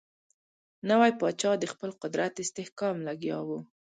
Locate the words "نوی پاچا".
0.89-1.51